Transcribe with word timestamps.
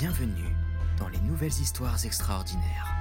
Bienvenue 0.00 0.52
dans 0.98 1.06
les 1.06 1.20
nouvelles 1.20 1.52
histoires 1.52 2.04
extraordinaires. 2.04 2.92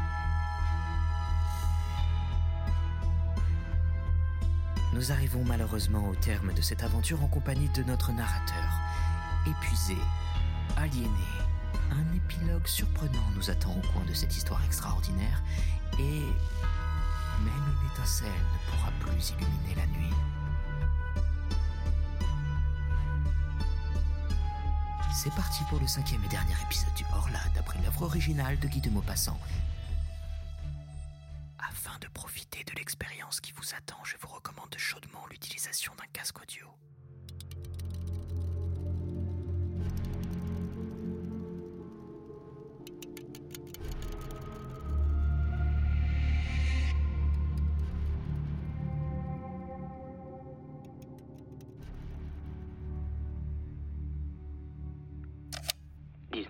Nous 4.93 5.11
arrivons 5.11 5.43
malheureusement 5.43 6.07
au 6.07 6.13
terme 6.13 6.53
de 6.53 6.61
cette 6.61 6.83
aventure 6.83 7.23
en 7.23 7.27
compagnie 7.27 7.67
de 7.69 7.81
notre 7.81 8.11
narrateur. 8.11 8.79
Épuisé, 9.47 9.97
aliéné, 10.77 11.09
un 11.89 12.15
épilogue 12.15 12.67
surprenant 12.67 13.31
nous 13.35 13.49
attend 13.49 13.71
au 13.71 13.91
coin 13.91 14.05
de 14.07 14.13
cette 14.13 14.37
histoire 14.37 14.63
extraordinaire 14.63 15.41
et 15.97 16.21
même 17.43 17.73
une 17.81 17.91
étincelle 17.91 18.27
ne 18.27 18.71
pourra 18.71 18.91
plus 18.99 19.31
illuminer 19.31 19.75
la 19.77 19.87
nuit. 19.87 20.13
C'est 25.15 25.33
parti 25.35 25.63
pour 25.69 25.79
le 25.79 25.85
cinquième 25.85 26.23
et 26.23 26.27
dernier 26.27 26.55
épisode 26.65 26.93
du 26.95 27.05
Horla, 27.13 27.39
d'après 27.53 27.79
l'œuvre 27.83 28.01
originale 28.01 28.57
de 28.59 28.67
Guy 28.67 28.81
de 28.81 28.89
Maupassant. 28.89 29.37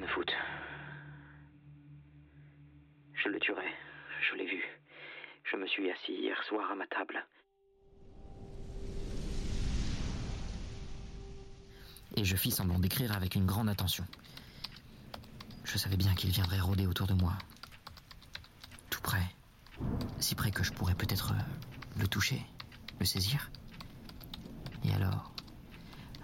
19 0.03 0.17
août. 0.17 0.31
Je 3.13 3.29
le 3.29 3.39
tuerai. 3.39 3.71
Je 4.29 4.35
l'ai 4.35 4.45
vu. 4.45 4.61
Je 5.49 5.55
me 5.55 5.65
suis 5.67 5.89
assis 5.89 6.13
hier 6.13 6.35
soir 6.43 6.69
à 6.71 6.75
ma 6.75 6.85
table. 6.87 7.25
Et 12.15 12.25
je 12.25 12.35
fis 12.35 12.51
semblant 12.51 12.79
d'écrire 12.79 13.15
avec 13.15 13.35
une 13.35 13.45
grande 13.45 13.69
attention. 13.69 14.05
Je 15.63 15.77
savais 15.77 15.97
bien 15.97 16.13
qu'il 16.15 16.31
viendrait 16.31 16.59
rôder 16.59 16.85
autour 16.85 17.07
de 17.07 17.13
moi. 17.13 17.33
Tout 18.89 19.01
près. 19.01 19.23
Si 20.19 20.35
près 20.35 20.51
que 20.51 20.63
je 20.63 20.73
pourrais 20.73 20.95
peut-être 20.95 21.31
euh, 21.31 21.99
le 21.99 22.07
toucher, 22.07 22.41
le 22.99 23.05
saisir. 23.05 23.49
Et 24.83 24.93
alors? 24.93 25.33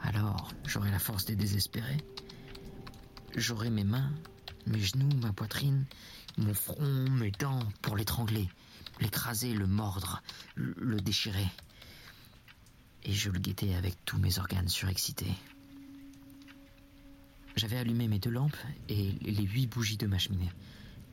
Alors, 0.04 0.52
j'aurais 0.66 0.92
la 0.92 1.00
force 1.00 1.26
des 1.26 1.36
désespérés 1.36 1.98
J'aurai 3.36 3.70
mes 3.70 3.84
mains, 3.84 4.12
mes 4.66 4.82
genoux, 4.82 5.16
ma 5.22 5.32
poitrine, 5.32 5.86
mon 6.38 6.54
front, 6.54 7.10
mes 7.10 7.32
dents 7.32 7.68
pour 7.82 7.96
l'étrangler, 7.96 8.50
l'écraser, 9.00 9.54
le 9.54 9.68
mordre, 9.68 10.22
le 10.56 11.00
déchirer. 11.00 11.48
Et 13.04 13.14
je 13.14 13.30
le 13.30 13.40
guettais 13.40 13.76
avec 13.76 14.04
tous 14.06 14.18
mes 14.18 14.40
organes 14.40 14.68
surexcités. 14.68 15.34
J'avais 17.56 17.78
allumé 17.78 18.08
mes 18.08 18.20
deux 18.20 18.30
lampes 18.30 18.58
et 18.88 19.12
les 19.22 19.44
huit 19.44 19.68
bougies 19.68 19.98
de 19.98 20.08
ma 20.08 20.18
cheminée, 20.18 20.52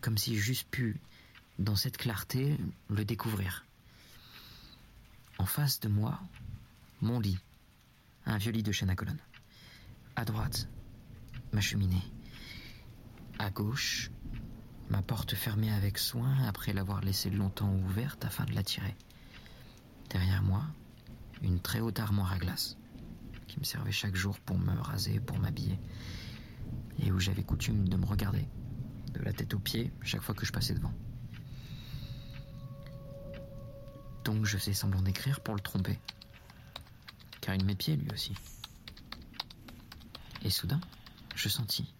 comme 0.00 0.18
si 0.18 0.38
j'eusse 0.38 0.62
pu, 0.62 1.00
dans 1.58 1.76
cette 1.76 1.96
clarté, 1.96 2.56
le 2.88 3.04
découvrir. 3.04 3.64
En 5.38 5.46
face 5.46 5.80
de 5.80 5.88
moi, 5.88 6.20
mon 7.00 7.20
lit, 7.20 7.38
un 8.26 8.38
vieux 8.38 8.52
lit 8.52 8.62
de 8.62 8.72
chêne 8.72 8.90
à 8.90 8.96
colonne. 8.96 9.18
À 10.16 10.24
droite, 10.24 10.68
ma 11.52 11.60
cheminée. 11.60 12.02
À 13.38 13.50
gauche, 13.50 14.10
ma 14.88 15.02
porte 15.02 15.34
fermée 15.34 15.72
avec 15.72 15.98
soin 15.98 16.36
après 16.46 16.72
l'avoir 16.72 17.00
laissée 17.00 17.30
longtemps 17.30 17.72
ouverte 17.72 18.24
afin 18.24 18.44
de 18.44 18.54
la 18.54 18.62
tirer. 18.62 18.94
Derrière 20.10 20.42
moi, 20.42 20.64
une 21.42 21.60
très 21.60 21.80
haute 21.80 22.00
armoire 22.00 22.32
à 22.32 22.38
glace 22.38 22.76
qui 23.46 23.58
me 23.58 23.64
servait 23.64 23.92
chaque 23.92 24.16
jour 24.16 24.38
pour 24.40 24.58
me 24.58 24.78
raser, 24.80 25.20
pour 25.20 25.38
m'habiller 25.38 25.78
et 26.98 27.12
où 27.12 27.18
j'avais 27.20 27.42
coutume 27.42 27.88
de 27.88 27.96
me 27.96 28.06
regarder 28.06 28.48
de 29.12 29.20
la 29.20 29.32
tête 29.32 29.54
aux 29.54 29.58
pieds 29.58 29.92
chaque 30.02 30.22
fois 30.22 30.34
que 30.34 30.46
je 30.46 30.52
passais 30.52 30.74
devant. 30.74 30.92
Donc 34.24 34.44
je 34.44 34.56
faisais 34.58 34.72
semblant 34.72 35.02
d'écrire 35.02 35.40
pour 35.40 35.54
le 35.54 35.60
tromper. 35.60 35.98
Car 37.40 37.54
il 37.54 37.64
m'épiait 37.64 37.96
lui 37.96 38.10
aussi. 38.12 38.34
Et 40.42 40.50
soudain, 40.50 40.80
je 41.36 41.48
sentis. 41.48 41.94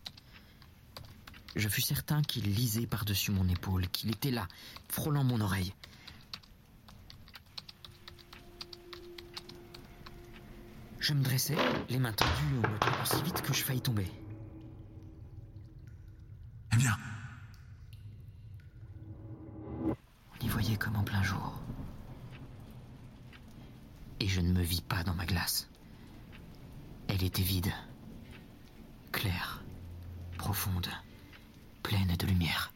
Je 1.54 1.68
fus 1.68 1.82
certain 1.82 2.22
qu'il 2.22 2.52
lisait 2.52 2.86
par-dessus 2.86 3.30
mon 3.30 3.48
épaule, 3.48 3.88
qu'il 3.88 4.10
était 4.10 4.30
là, 4.30 4.48
frôlant 4.88 5.24
mon 5.24 5.40
oreille. 5.40 5.72
Je 10.98 11.14
me 11.14 11.22
dressai, 11.22 11.56
les 11.88 11.98
mains 11.98 12.12
tendues 12.12 12.58
en 12.64 12.68
me 12.68 12.78
tournant 12.78 13.04
si 13.04 13.22
vite 13.22 13.40
que 13.42 13.54
je 13.54 13.62
faillis 13.62 13.80
tomber. 13.80 14.10
Eh 16.72 16.76
bien, 16.76 16.96
On 19.84 20.44
y 20.44 20.48
voyait 20.48 20.76
comme 20.76 20.96
en 20.96 21.04
plein 21.04 21.22
jour. 21.22 21.54
Et 24.20 24.28
je 24.28 24.40
ne 24.40 24.52
me 24.52 24.62
vis 24.62 24.82
pas 24.82 25.04
dans 25.04 25.14
ma 25.14 25.26
glace. 25.26 25.68
Elle 27.08 27.22
était 27.22 27.42
vide, 27.42 27.72
claire, 29.16 29.62
profonde, 30.36 30.90
pleine 31.82 32.14
de 32.16 32.26
lumière. 32.26 32.70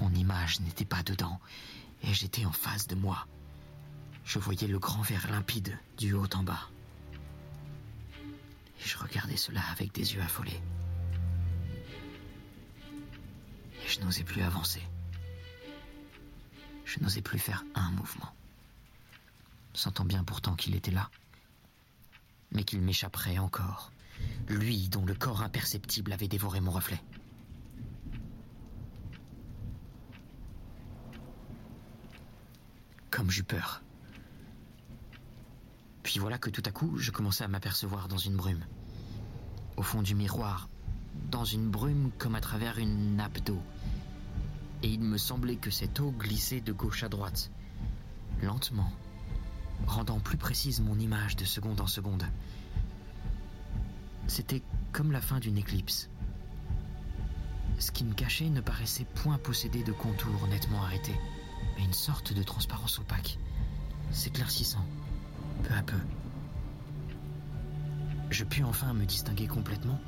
Mon 0.00 0.10
image 0.14 0.60
n'était 0.60 0.86
pas 0.86 1.02
dedans, 1.02 1.38
et 2.02 2.14
j'étais 2.14 2.46
en 2.46 2.52
face 2.52 2.86
de 2.86 2.94
moi. 2.94 3.26
Je 4.24 4.38
voyais 4.38 4.66
le 4.66 4.78
grand 4.78 5.02
verre 5.02 5.30
limpide 5.30 5.78
du 5.98 6.14
haut 6.14 6.34
en 6.34 6.42
bas. 6.42 6.70
Et 8.24 8.88
je 8.88 8.96
regardais 8.96 9.36
cela 9.36 9.60
avec 9.70 9.92
des 9.92 10.14
yeux 10.14 10.22
affolés. 10.22 10.62
Et 13.84 13.88
je 13.88 14.00
n'osais 14.00 14.24
plus 14.24 14.40
avancer. 14.40 14.82
Je 16.86 17.00
n'osais 17.00 17.20
plus 17.20 17.38
faire 17.38 17.64
un 17.74 17.90
mouvement. 17.90 18.32
Sentant 19.74 20.06
bien 20.06 20.24
pourtant 20.24 20.54
qu'il 20.54 20.74
était 20.74 20.90
là. 20.90 21.10
Mais 22.50 22.64
qu'il 22.64 22.80
m'échapperait 22.80 23.36
encore. 23.36 23.92
Lui 24.48 24.88
dont 24.88 25.04
le 25.04 25.14
corps 25.14 25.42
imperceptible 25.42 26.12
avait 26.12 26.28
dévoré 26.28 26.60
mon 26.60 26.70
reflet. 26.70 27.02
Comme 33.10 33.30
j'eus 33.30 33.44
peur. 33.44 33.82
Puis 36.02 36.20
voilà 36.20 36.38
que 36.38 36.50
tout 36.50 36.62
à 36.64 36.70
coup, 36.70 36.98
je 36.98 37.10
commençais 37.10 37.44
à 37.44 37.48
m'apercevoir 37.48 38.08
dans 38.08 38.16
une 38.16 38.36
brume. 38.36 38.64
Au 39.76 39.82
fond 39.82 40.02
du 40.02 40.14
miroir, 40.14 40.68
dans 41.30 41.44
une 41.44 41.68
brume 41.68 42.10
comme 42.18 42.34
à 42.34 42.40
travers 42.40 42.78
une 42.78 43.16
nappe 43.16 43.40
d'eau. 43.44 43.60
Et 44.82 44.88
il 44.88 45.00
me 45.00 45.18
semblait 45.18 45.56
que 45.56 45.70
cette 45.70 45.98
eau 46.00 46.12
glissait 46.12 46.60
de 46.60 46.72
gauche 46.72 47.02
à 47.02 47.08
droite, 47.08 47.50
lentement, 48.42 48.92
rendant 49.86 50.20
plus 50.20 50.36
précise 50.36 50.80
mon 50.80 50.98
image 50.98 51.36
de 51.36 51.44
seconde 51.44 51.80
en 51.80 51.86
seconde. 51.86 52.24
C'était 54.26 54.62
comme 54.92 55.12
la 55.12 55.20
fin 55.20 55.38
d'une 55.38 55.58
éclipse. 55.58 56.10
qui 57.92 58.04
me 58.04 58.14
cachait 58.14 58.48
ne 58.48 58.60
paraissait 58.60 59.04
point 59.04 59.38
posséder 59.38 59.82
de 59.82 59.92
contours 59.92 60.46
nettement 60.48 60.82
arrêtés, 60.82 61.18
mais 61.76 61.84
une 61.84 61.92
sorte 61.92 62.32
de 62.32 62.42
transparence 62.42 62.98
opaque, 62.98 63.38
s'éclaircissant, 64.10 64.84
peu 65.62 65.74
à 65.74 65.82
peu. 65.82 65.98
Je 68.30 68.44
pus 68.44 68.64
enfin 68.64 68.92
me 68.92 69.04
distinguer 69.04 69.46
complètement, 69.46 70.00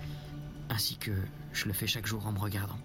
ainsi 0.69 0.97
que 0.97 1.13
je 1.53 1.67
le 1.67 1.73
fais 1.73 1.87
chaque 1.87 2.07
jour 2.07 2.27
en 2.27 2.33
me 2.33 2.39
regardant. 2.39 2.79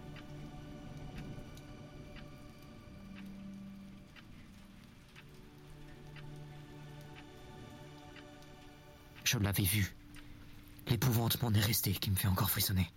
Je 9.24 9.40
l'avais 9.40 9.64
vu. 9.64 9.96
L'épouvante 10.90 11.42
m'en 11.42 11.54
est 11.54 11.60
resté 11.60 11.92
qui 11.94 12.12
me 12.12 12.16
fait 12.16 12.28
encore 12.28 12.50
frissonner. 12.50 12.90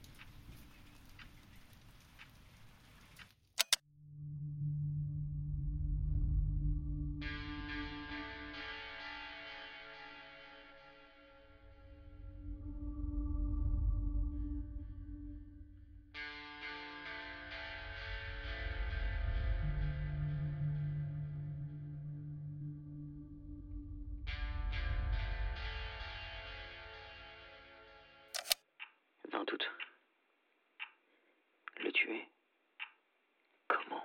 Comment? 33.68 34.04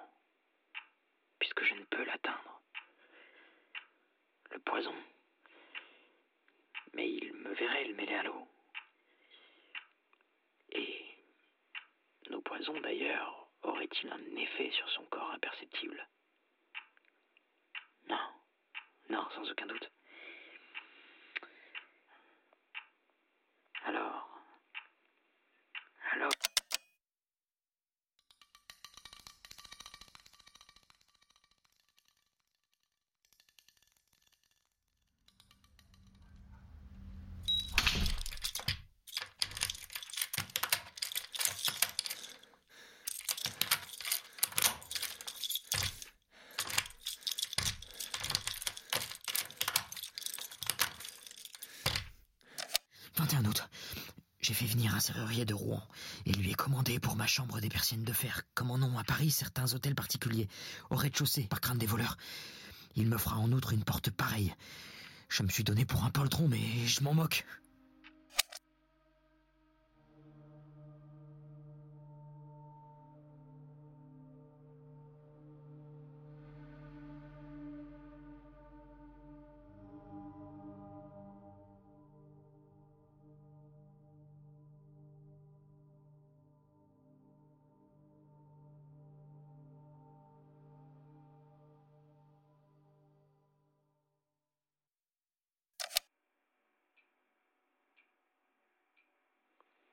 Puisque 1.40 1.64
je 1.64 1.74
ne 1.76 1.84
peux 1.86 2.04
l'atteindre. 2.04 2.62
Le 4.52 4.60
poison. 4.60 4.96
Mais 6.94 7.10
il 7.10 7.34
me 7.34 7.54
verrait 7.54 7.86
le 7.86 7.96
mêler 7.96 8.16
à 8.16 8.24
l'eau. 8.24 8.48
Et 10.72 11.06
nos 12.30 12.42
poisons, 12.42 12.80
d'ailleurs, 12.82 13.48
auraient-ils 13.62 14.12
un 14.12 14.36
effet 14.36 14.72
sur 14.72 14.90
son 14.92 15.06
corps 15.06 15.32
imperceptible? 15.32 16.08
Non. 18.10 18.30
Non, 19.10 19.30
sans 19.36 19.50
aucun 19.50 19.68
doute. 19.68 19.92
Alors. 23.86 24.30
Alors. 26.14 26.32
21 53.16 53.46
août. 53.46 53.64
J'ai 54.42 54.51
fait 54.62 54.68
venir 54.68 54.94
un 54.94 55.00
serrurier 55.00 55.44
de 55.44 55.56
Rouen 55.56 55.82
et 56.28 56.34
lui 56.34 56.52
ai 56.52 56.54
commandé 56.54 57.00
pour 57.00 57.16
ma 57.16 57.26
chambre 57.26 57.60
des 57.60 57.70
persiennes 57.70 58.04
de 58.04 58.14
fer, 58.14 58.44
comme 58.54 58.70
en 58.70 58.76
ont 58.76 59.00
à 59.00 59.04
Paris 59.04 59.32
certains 59.32 59.74
hôtels 59.74 59.96
particuliers, 59.96 60.48
au 60.92 60.96
rez-de-chaussée, 60.96 61.48
par 61.50 61.62
crainte 61.62 61.80
des 61.80 61.88
voleurs. 61.88 62.16
Il 62.96 63.08
me 63.08 63.18
fera 63.18 63.38
en 63.38 63.52
outre 63.54 63.74
une 63.74 63.84
porte 63.84 64.12
pareille. 64.12 64.54
Je 65.30 65.42
me 65.42 65.50
suis 65.50 65.64
donné 65.64 65.84
pour 65.84 66.04
un 66.04 66.12
poltron, 66.12 66.48
mais 66.48 66.86
je 66.86 67.02
m'en 67.02 67.16
moque. 67.16 67.44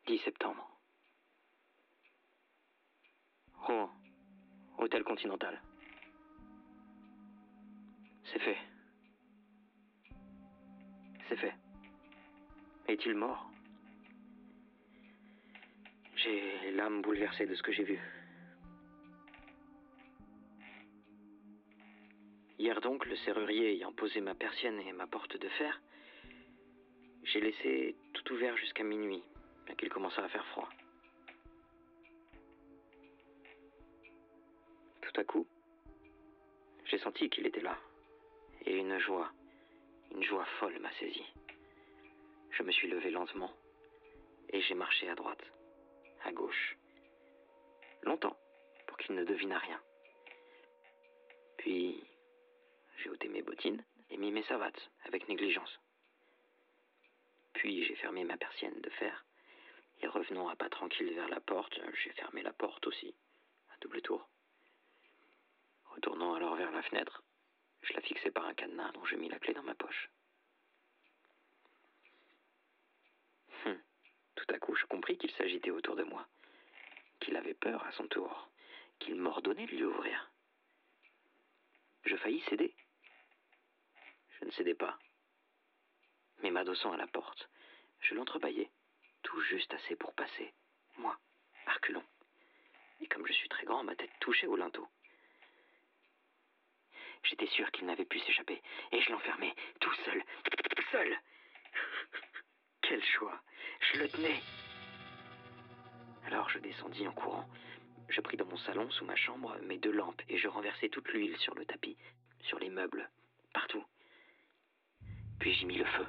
10 0.08 0.18
septembre. 0.24 0.66
Rouen, 3.60 3.90
hôtel 4.78 5.04
continental. 5.04 5.60
C'est 8.32 8.38
fait. 8.38 8.56
C'est 11.28 11.36
fait. 11.36 11.54
Est-il 12.88 13.14
mort? 13.16 13.50
J'ai 16.16 16.72
l'âme 16.72 17.02
bouleversée 17.02 17.44
de 17.44 17.54
ce 17.54 17.62
que 17.62 17.72
j'ai 17.72 17.84
vu. 17.84 18.00
Hier 22.58 22.80
donc, 22.80 23.04
le 23.04 23.16
serrurier 23.16 23.72
ayant 23.74 23.92
posé 23.92 24.22
ma 24.22 24.34
persienne 24.34 24.80
et 24.80 24.92
ma 24.94 25.06
porte 25.06 25.36
de 25.36 25.48
fer, 25.50 25.82
j'ai 27.24 27.42
laissé 27.42 27.94
tout 28.14 28.32
ouvert 28.32 28.56
jusqu'à 28.56 28.84
minuit 28.84 29.22
qu'il 29.74 29.88
commença 29.88 30.22
à 30.24 30.28
faire 30.28 30.46
froid. 30.48 30.68
Tout 35.02 35.20
à 35.20 35.24
coup, 35.24 35.46
j'ai 36.84 36.98
senti 36.98 37.28
qu'il 37.30 37.46
était 37.46 37.60
là, 37.60 37.76
et 38.66 38.76
une 38.76 38.98
joie, 38.98 39.30
une 40.12 40.22
joie 40.22 40.46
folle 40.58 40.78
m'a 40.80 40.92
saisi. 40.92 41.24
Je 42.50 42.62
me 42.62 42.72
suis 42.72 42.88
levé 42.88 43.10
lentement, 43.10 43.52
et 44.50 44.60
j'ai 44.62 44.74
marché 44.74 45.08
à 45.08 45.14
droite, 45.14 45.44
à 46.24 46.32
gauche, 46.32 46.76
longtemps, 48.02 48.36
pour 48.86 48.96
qu'il 48.98 49.14
ne 49.14 49.24
devinât 49.24 49.58
rien. 49.58 49.80
Puis, 51.58 52.02
j'ai 52.98 53.10
ôté 53.10 53.28
mes 53.28 53.42
bottines 53.42 53.84
et 54.10 54.16
mis 54.16 54.32
mes 54.32 54.42
savates 54.44 54.90
avec 55.04 55.28
négligence. 55.28 55.78
Puis 57.54 57.84
j'ai 57.84 57.96
fermé 57.96 58.24
ma 58.24 58.36
persienne 58.36 58.80
de 58.80 58.90
fer 58.90 59.24
et 60.00 60.06
revenant 60.06 60.48
à 60.48 60.56
pas 60.56 60.68
tranquille 60.68 61.12
vers 61.14 61.28
la 61.28 61.40
porte, 61.40 61.78
j'ai 62.02 62.10
fermé 62.12 62.42
la 62.42 62.52
porte 62.52 62.86
aussi, 62.86 63.14
à 63.70 63.76
double 63.80 64.00
tour. 64.02 64.28
Retournant 65.86 66.34
alors 66.34 66.56
vers 66.56 66.70
la 66.70 66.82
fenêtre, 66.82 67.22
je 67.82 67.92
la 67.94 68.00
fixai 68.00 68.30
par 68.30 68.46
un 68.46 68.54
cadenas 68.54 68.92
dont 68.92 69.04
j'ai 69.06 69.16
mis 69.16 69.28
la 69.28 69.38
clé 69.38 69.54
dans 69.54 69.62
ma 69.62 69.74
poche. 69.74 70.10
Hum. 73.64 73.80
Tout 74.36 74.54
à 74.54 74.58
coup, 74.58 74.74
je 74.74 74.86
compris 74.86 75.18
qu'il 75.18 75.32
s'agitait 75.32 75.70
autour 75.70 75.96
de 75.96 76.04
moi, 76.04 76.26
qu'il 77.20 77.36
avait 77.36 77.54
peur 77.54 77.84
à 77.84 77.92
son 77.92 78.06
tour, 78.06 78.48
qu'il 78.98 79.16
m'ordonnait 79.16 79.66
de 79.66 79.72
lui 79.72 79.84
ouvrir. 79.84 80.30
Je 82.04 82.16
faillis 82.16 82.42
céder. 82.48 82.74
Je 84.38 84.44
ne 84.44 84.50
cédais 84.52 84.74
pas. 84.74 84.98
Mais 86.42 86.50
m'adossant 86.50 86.92
à 86.92 86.96
la 86.96 87.08
porte, 87.08 87.48
je 88.00 88.14
l'entrebâillai 88.14 88.70
tout 89.28 89.40
juste 89.42 89.74
assez 89.74 89.94
pour 89.96 90.14
passer, 90.14 90.54
moi, 90.96 91.14
arculon. 91.66 92.02
Et 93.00 93.06
comme 93.08 93.26
je 93.26 93.32
suis 93.34 93.48
très 93.50 93.66
grand, 93.66 93.84
ma 93.84 93.94
tête 93.94 94.10
touchait 94.20 94.46
au 94.46 94.56
linteau. 94.56 94.88
J'étais 97.24 97.46
sûr 97.48 97.70
qu'il 97.72 97.84
n'avait 97.84 98.06
pu 98.06 98.20
s'échapper, 98.20 98.62
et 98.90 99.02
je 99.02 99.12
l'enfermais, 99.12 99.54
tout 99.80 99.92
seul, 100.06 100.24
seul. 100.90 101.14
Quel 102.80 103.04
choix 103.04 103.38
Je 103.92 103.98
le 103.98 104.08
tenais. 104.08 104.40
Alors 106.24 106.48
je 106.48 106.58
descendis 106.60 107.06
en 107.06 107.12
courant. 107.12 107.46
Je 108.08 108.22
pris 108.22 108.38
dans 108.38 108.46
mon 108.46 108.56
salon, 108.56 108.90
sous 108.92 109.04
ma 109.04 109.16
chambre, 109.16 109.58
mes 109.60 109.76
deux 109.76 109.92
lampes, 109.92 110.22
et 110.30 110.38
je 110.38 110.48
renversai 110.48 110.88
toute 110.88 111.08
l'huile 111.08 111.36
sur 111.36 111.54
le 111.54 111.66
tapis, 111.66 111.98
sur 112.44 112.58
les 112.58 112.70
meubles, 112.70 113.10
partout. 113.52 113.84
Puis 115.38 115.52
j'y 115.52 115.66
mis 115.66 115.76
le 115.76 115.84
feu 115.84 116.06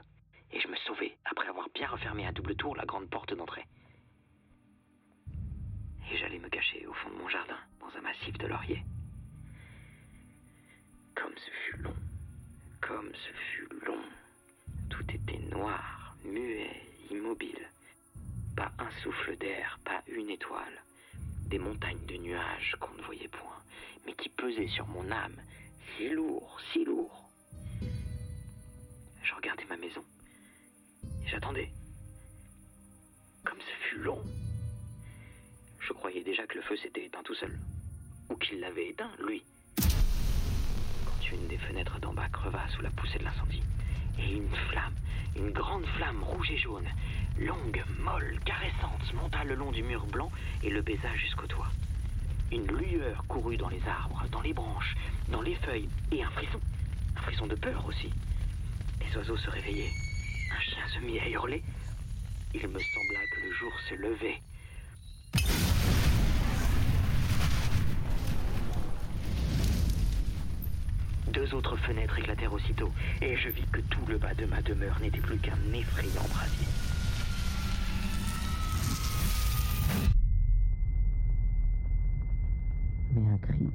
et 0.51 0.59
je 0.59 0.67
me 0.67 0.75
sauvai 0.77 1.17
après 1.25 1.47
avoir 1.47 1.69
bien 1.73 1.87
refermé 1.87 2.25
à 2.25 2.31
double 2.31 2.55
tour 2.55 2.75
la 2.75 2.85
grande 2.85 3.09
porte 3.09 3.33
d'entrée. 3.33 3.65
Et 6.11 6.17
j'allais 6.17 6.39
me 6.39 6.49
cacher 6.49 6.85
au 6.87 6.93
fond 6.93 7.09
de 7.11 7.15
mon 7.15 7.29
jardin, 7.29 7.57
dans 7.79 7.95
un 7.97 8.01
massif 8.01 8.35
de 8.37 8.47
lauriers. 8.47 8.83
Comme 11.15 11.33
ce 11.37 11.51
fut 11.51 11.77
long, 11.81 11.95
comme 12.81 13.11
ce 13.13 13.31
fut 13.33 13.85
long. 13.85 14.03
Tout 14.89 15.05
était 15.13 15.37
noir, 15.55 16.15
muet, 16.25 16.81
immobile. 17.11 17.69
Pas 18.55 18.71
un 18.79 18.89
souffle 19.03 19.37
d'air, 19.37 19.79
pas 19.85 20.01
une 20.07 20.29
étoile. 20.29 20.83
des 21.49 21.59
montagnes 21.59 22.05
de 22.05 22.15
nuages 22.17 22.75
qu'on 22.79 22.93
ne 22.93 23.01
voyait 23.01 23.27
point, 23.27 23.57
mais 24.05 24.13
qui 24.13 24.29
pesaient 24.29 24.67
sur 24.67 24.85
mon 24.87 25.09
âme, 25.11 25.35
si 25.97 26.09
lourd, 26.09 26.59
si 26.71 26.85
lourd. 26.85 27.27
Je 29.23 29.33
regardais 29.33 29.65
ma 29.65 29.77
maison 29.77 30.03
j'attendais. 31.29 31.69
Comme 33.45 33.59
ce 33.59 33.89
fut 33.89 33.99
long. 33.99 34.21
Je 35.79 35.93
croyais 35.93 36.23
déjà 36.23 36.45
que 36.47 36.55
le 36.55 36.61
feu 36.63 36.77
s'était 36.77 37.05
éteint 37.05 37.23
tout 37.23 37.35
seul, 37.35 37.57
ou 38.29 38.35
qu'il 38.35 38.59
l'avait 38.59 38.89
éteint, 38.89 39.11
lui. 39.25 39.43
Quand 41.05 41.31
une 41.31 41.47
des 41.47 41.57
fenêtres 41.57 41.99
d'en 41.99 42.13
bas 42.13 42.29
creva 42.29 42.67
sous 42.69 42.81
la 42.81 42.89
poussée 42.91 43.19
de 43.19 43.23
l'incendie, 43.23 43.63
et 44.17 44.33
une 44.33 44.49
flamme, 44.69 44.95
une 45.35 45.51
grande 45.51 45.85
flamme 45.97 46.23
rouge 46.23 46.51
et 46.51 46.57
jaune, 46.57 46.87
longue, 47.37 47.83
molle, 47.99 48.39
caressante, 48.45 49.13
monta 49.13 49.43
le 49.43 49.55
long 49.55 49.71
du 49.71 49.83
mur 49.83 50.05
blanc 50.07 50.31
et 50.63 50.69
le 50.69 50.81
baisa 50.81 51.15
jusqu'au 51.15 51.47
toit. 51.47 51.71
Une 52.51 52.67
lueur 52.67 53.23
courut 53.27 53.57
dans 53.57 53.69
les 53.69 53.81
arbres, 53.87 54.25
dans 54.31 54.41
les 54.41 54.53
branches, 54.53 54.95
dans 55.29 55.41
les 55.41 55.55
feuilles, 55.55 55.89
et 56.11 56.23
un 56.23 56.31
frisson, 56.31 56.59
un 57.15 57.21
frisson 57.21 57.47
de 57.47 57.55
peur 57.55 57.85
aussi. 57.87 58.09
Les 58.99 59.15
oiseaux 59.17 59.37
se 59.37 59.49
réveillaient, 59.49 59.91
un 60.51 60.59
chien 60.61 60.87
se 60.93 60.99
mit 60.99 61.19
à 61.19 61.29
hurler. 61.29 61.63
Il 62.53 62.67
me 62.67 62.79
sembla 62.79 63.19
que 63.31 63.41
le 63.41 63.51
jour 63.53 63.71
se 63.87 63.95
levait. 63.95 64.41
Deux 71.31 71.53
autres 71.53 71.77
fenêtres 71.77 72.17
éclatèrent 72.17 72.53
aussitôt, 72.53 72.91
et 73.21 73.37
je 73.37 73.49
vis 73.49 73.65
que 73.71 73.81
tout 73.81 74.05
le 74.07 74.17
bas 74.17 74.33
de 74.33 74.45
ma 74.45 74.61
demeure 74.61 74.99
n'était 74.99 75.19
plus 75.19 75.37
qu'un 75.37 75.57
effrayant 75.73 76.27
brasier. 76.33 76.67
Mais 83.13 83.29
un 83.29 83.37
cri. 83.37 83.69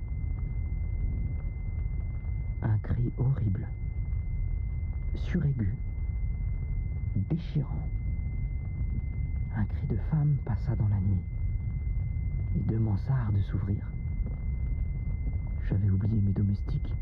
Un 2.63 2.79
cri 2.79 3.13
horrible. 3.19 3.69
Suraigu. 5.15 5.75
Déchirant. 7.31 7.89
Un 9.57 9.65
cri 9.67 9.87
de 9.87 9.97
femme 10.11 10.37
passa 10.45 10.75
dans 10.77 10.89
la 10.89 11.01
nuit. 11.01 11.23
Les 12.55 12.63
deux 12.63 12.79
mansardes 12.79 13.41
s'ouvrirent. 13.51 13.91
J'avais 15.69 15.91
oublié 15.91 16.21
mes 16.21 16.33
domestiques. 16.33 16.93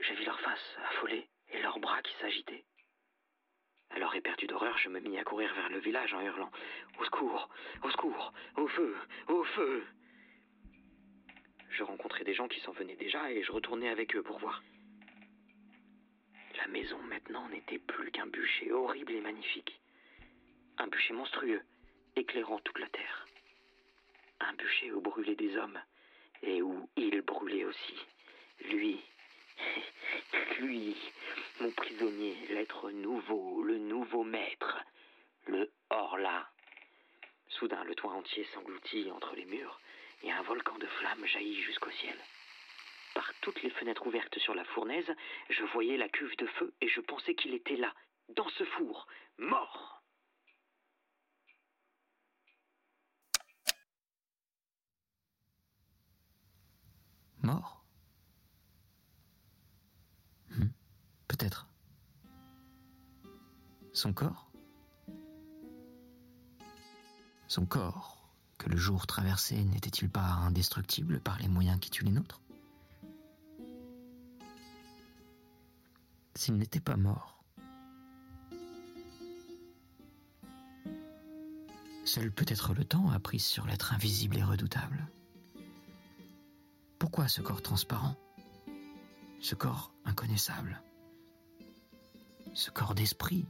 Je 0.00 0.12
vis 0.14 0.24
leur 0.24 0.40
face 0.40 0.76
affolée 0.90 1.28
et 1.54 1.62
leurs 1.62 1.78
bras 1.78 2.02
qui 2.02 2.12
s'agitaient. 2.20 2.64
Alors 3.94 4.14
éperdu 4.14 4.46
d'horreur, 4.46 4.76
je 4.78 4.88
me 4.88 5.00
mis 5.00 5.18
à 5.18 5.24
courir 5.24 5.54
vers 5.54 5.68
le 5.68 5.78
village 5.78 6.12
en 6.14 6.20
hurlant 6.20 6.50
Au 6.98 7.04
secours 7.04 7.48
Au 7.82 7.90
secours 7.90 8.32
Au 8.56 8.66
feu 8.66 8.96
Au 9.28 9.44
feu 9.44 9.84
Je 11.70 11.82
rencontrais 11.82 12.24
des 12.24 12.34
gens 12.34 12.48
qui 12.48 12.60
s'en 12.60 12.72
venaient 12.72 12.96
déjà 12.96 13.30
et 13.30 13.42
je 13.42 13.52
retournais 13.52 13.90
avec 13.90 14.16
eux 14.16 14.22
pour 14.22 14.38
voir. 14.38 14.62
La 16.62 16.68
maison 16.68 16.98
maintenant 17.08 17.48
n'était 17.48 17.80
plus 17.80 18.12
qu'un 18.12 18.28
bûcher 18.28 18.70
horrible 18.70 19.10
et 19.14 19.20
magnifique. 19.20 19.80
Un 20.78 20.86
bûcher 20.86 21.12
monstrueux, 21.12 21.60
éclairant 22.14 22.60
toute 22.60 22.78
la 22.78 22.88
terre. 22.90 23.26
Un 24.38 24.52
bûcher 24.52 24.92
où 24.92 25.00
brûlaient 25.00 25.34
des 25.34 25.56
hommes 25.56 25.80
et 26.40 26.62
où 26.62 26.88
il 26.96 27.20
brûlait 27.22 27.64
aussi. 27.64 27.96
Lui, 28.60 29.00
lui, 30.60 30.96
mon 31.60 31.72
prisonnier, 31.72 32.36
l'être 32.50 32.92
nouveau, 32.92 33.64
le 33.64 33.78
nouveau 33.78 34.22
maître, 34.22 34.78
le 35.46 35.68
hors-là. 35.90 36.48
Soudain, 37.48 37.82
le 37.82 37.96
toit 37.96 38.12
entier 38.12 38.44
s'engloutit 38.54 39.10
entre 39.10 39.34
les 39.34 39.46
murs 39.46 39.80
et 40.22 40.30
un 40.30 40.42
volcan 40.42 40.78
de 40.78 40.86
flammes 40.86 41.26
jaillit 41.26 41.60
jusqu'au 41.62 41.90
ciel. 41.90 42.16
Toutes 43.42 43.62
les 43.62 43.70
fenêtres 43.70 44.06
ouvertes 44.06 44.38
sur 44.38 44.54
la 44.54 44.64
fournaise, 44.64 45.10
je 45.50 45.64
voyais 45.72 45.96
la 45.96 46.08
cuve 46.08 46.36
de 46.38 46.46
feu 46.46 46.72
et 46.80 46.88
je 46.88 47.00
pensais 47.00 47.34
qu'il 47.34 47.54
était 47.54 47.76
là, 47.76 47.92
dans 48.36 48.48
ce 48.50 48.64
four, 48.64 49.08
mort. 49.36 50.02
Mort? 57.42 57.84
Hmm, 60.50 60.68
Peut-être. 61.26 61.66
Son 63.92 64.12
corps? 64.12 64.52
Son 67.48 67.66
corps, 67.66 68.28
que 68.58 68.68
le 68.68 68.76
jour 68.76 69.08
traversait, 69.08 69.64
n'était-il 69.64 70.08
pas 70.08 70.20
indestructible 70.20 71.20
par 71.20 71.40
les 71.40 71.48
moyens 71.48 71.80
qui 71.80 71.90
tuent 71.90 72.04
les 72.04 72.12
nôtres? 72.12 72.41
S'il 76.42 76.56
n'était 76.56 76.80
pas 76.80 76.96
mort, 76.96 77.44
seul 82.04 82.32
peut-être 82.32 82.74
le 82.74 82.84
temps 82.84 83.10
a 83.10 83.20
pris 83.20 83.38
sur 83.38 83.64
l'être 83.64 83.92
invisible 83.92 84.38
et 84.38 84.42
redoutable. 84.42 85.06
Pourquoi 86.98 87.28
ce 87.28 87.42
corps 87.42 87.62
transparent? 87.62 88.16
Ce 89.40 89.54
corps 89.54 89.92
inconnaissable? 90.04 90.82
Ce 92.54 92.72
corps 92.72 92.96
d'esprit 92.96 93.46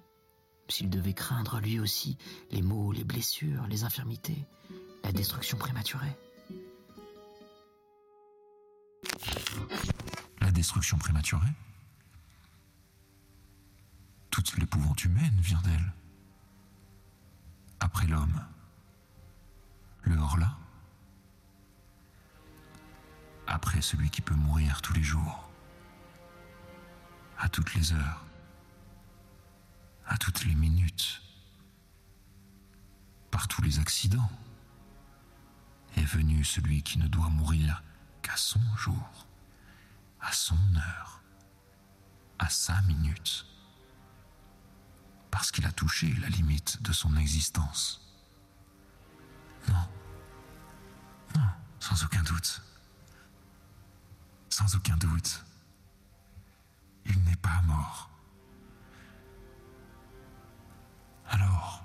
S'il 0.68 0.90
devait 0.90 1.14
craindre 1.14 1.60
lui 1.60 1.80
aussi 1.80 2.18
les 2.50 2.60
maux, 2.60 2.92
les 2.92 3.04
blessures, 3.04 3.66
les 3.68 3.84
infirmités, 3.84 4.44
la 5.02 5.12
destruction 5.12 5.56
prématurée? 5.56 6.14
La 10.42 10.50
destruction 10.50 10.98
prématurée? 10.98 11.54
Toute 14.32 14.56
l'épouvante 14.56 15.04
humaine 15.04 15.38
vient 15.38 15.60
d'elle. 15.62 15.92
Après 17.78 18.08
l'homme, 18.08 18.44
le 20.02 20.16
hors-là 20.16 20.56
après 23.46 23.82
celui 23.82 24.08
qui 24.08 24.22
peut 24.22 24.34
mourir 24.34 24.80
tous 24.80 24.94
les 24.94 25.02
jours, 25.02 25.50
à 27.38 27.48
toutes 27.50 27.74
les 27.74 27.92
heures, 27.92 28.24
à 30.06 30.16
toutes 30.16 30.44
les 30.44 30.54
minutes, 30.54 31.22
par 33.30 33.48
tous 33.48 33.60
les 33.60 33.78
accidents, 33.78 34.30
est 35.96 36.04
venu 36.04 36.44
celui 36.44 36.82
qui 36.82 36.98
ne 36.98 37.08
doit 37.08 37.28
mourir 37.28 37.82
qu'à 38.22 38.36
son 38.36 38.62
jour, 38.76 39.26
à 40.20 40.32
son 40.32 40.58
heure, 40.76 41.20
à 42.38 42.48
sa 42.48 42.80
minute, 42.82 43.46
parce 45.32 45.50
qu'il 45.50 45.66
a 45.66 45.72
touché 45.72 46.14
la 46.20 46.28
limite 46.28 46.80
de 46.82 46.92
son 46.92 47.16
existence. 47.16 48.00
Non, 49.68 49.88
non, 51.34 51.48
sans 51.80 52.04
aucun 52.04 52.22
doute 52.22 52.62
sans 54.52 54.76
aucun 54.76 54.96
doute. 54.96 55.44
Il 57.06 57.18
n'est 57.24 57.36
pas 57.36 57.62
mort. 57.64 58.10
Alors? 61.30 61.84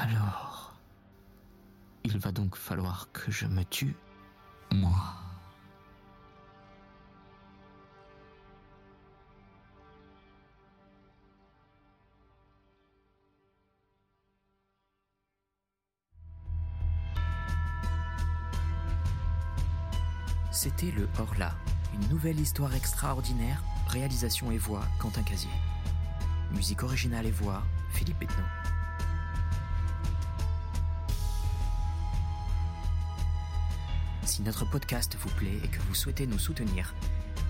Alors 0.00 0.74
Il 2.02 2.18
va 2.18 2.32
donc 2.32 2.56
falloir 2.56 3.08
que 3.12 3.30
je 3.30 3.46
me 3.46 3.64
tue, 3.64 3.94
moi. 4.72 5.23
C'était 20.54 20.92
le 20.92 21.08
Horla, 21.18 21.52
une 21.94 22.08
nouvelle 22.10 22.38
histoire 22.38 22.72
extraordinaire, 22.76 23.60
réalisation 23.88 24.52
et 24.52 24.56
voix 24.56 24.84
Quentin 25.00 25.24
Casier. 25.24 25.50
Musique 26.52 26.84
originale 26.84 27.26
et 27.26 27.32
voix 27.32 27.64
Philippe 27.90 28.20
Bettenot. 28.20 28.36
Si 34.22 34.42
notre 34.42 34.64
podcast 34.64 35.16
vous 35.20 35.30
plaît 35.30 35.58
et 35.64 35.66
que 35.66 35.80
vous 35.88 35.94
souhaitez 35.96 36.28
nous 36.28 36.38
soutenir, 36.38 36.94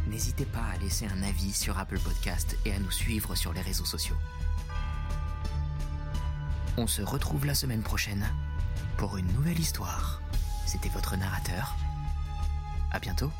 n'hésitez 0.08 0.46
pas 0.46 0.64
à 0.72 0.78
laisser 0.78 1.06
un 1.06 1.22
avis 1.24 1.52
sur 1.52 1.78
Apple 1.78 2.00
Podcast 2.00 2.56
et 2.64 2.72
à 2.72 2.78
nous 2.78 2.90
suivre 2.90 3.34
sur 3.34 3.52
les 3.52 3.60
réseaux 3.60 3.84
sociaux. 3.84 4.16
On 6.78 6.86
se 6.86 7.02
retrouve 7.02 7.44
la 7.44 7.54
semaine 7.54 7.82
prochaine 7.82 8.26
pour 8.96 9.18
une 9.18 9.30
nouvelle 9.34 9.60
histoire. 9.60 10.22
C'était 10.66 10.88
votre 10.88 11.18
narrateur, 11.18 11.76
à 12.94 13.00
bientôt 13.00 13.30